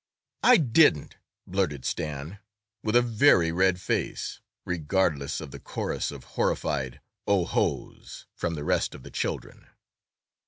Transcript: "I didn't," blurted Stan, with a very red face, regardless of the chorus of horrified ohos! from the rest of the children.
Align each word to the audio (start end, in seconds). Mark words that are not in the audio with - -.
"I 0.41 0.57
didn't," 0.57 1.17
blurted 1.45 1.85
Stan, 1.85 2.39
with 2.81 2.95
a 2.95 3.03
very 3.03 3.51
red 3.51 3.79
face, 3.79 4.39
regardless 4.65 5.39
of 5.39 5.51
the 5.51 5.59
chorus 5.59 6.09
of 6.09 6.23
horrified 6.23 7.01
ohos! 7.27 8.25
from 8.33 8.55
the 8.55 8.63
rest 8.63 8.95
of 8.95 9.03
the 9.03 9.11
children. 9.11 9.67